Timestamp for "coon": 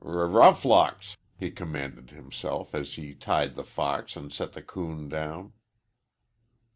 4.63-5.07